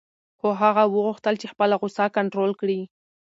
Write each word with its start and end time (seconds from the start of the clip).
خو 0.39 0.47
هغه 0.61 0.83
وغوښتل 0.93 1.33
چې 1.41 1.51
خپله 1.53 1.75
غوسه 1.81 2.05
کنټرول 2.17 2.51
کړي. 2.61 2.79